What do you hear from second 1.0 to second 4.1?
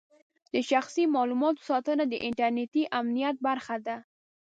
معلوماتو ساتنه د انټرنېټي امنیت برخه ده.